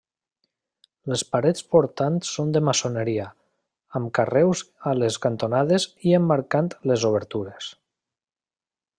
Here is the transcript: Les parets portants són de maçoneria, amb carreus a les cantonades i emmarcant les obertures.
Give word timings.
Les 1.11 1.23
parets 1.33 1.63
portants 1.73 2.31
són 2.37 2.53
de 2.55 2.61
maçoneria, 2.69 3.27
amb 3.99 4.11
carreus 4.19 4.63
a 4.93 4.97
les 5.03 5.19
cantonades 5.27 5.85
i 6.11 6.15
emmarcant 6.21 6.71
les 6.93 7.05
obertures. 7.11 7.69